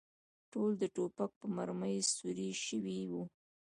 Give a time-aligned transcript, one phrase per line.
[0.51, 3.13] ټول د ټوپک په مرمۍ سوري شوي و.